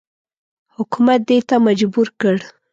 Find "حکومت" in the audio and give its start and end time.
0.75-1.19